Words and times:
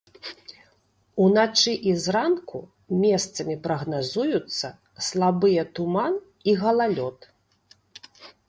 Уначы 1.25 1.73
і 1.89 1.93
зранку 2.05 2.61
месцамі 3.03 3.55
прагназуюцца 3.67 4.67
слабыя 5.09 5.61
туман 5.79 6.13
і 6.51 6.61
галалёд. 6.67 7.33